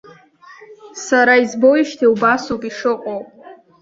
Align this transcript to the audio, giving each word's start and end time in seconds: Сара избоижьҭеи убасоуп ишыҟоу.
Сара 1.05 1.33
избоижьҭеи 1.43 2.09
убасоуп 2.11 2.61
ишыҟоу. 2.69 3.21